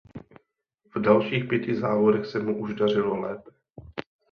[0.95, 3.51] V dalších pěti závodech se mu už dařilo lépe.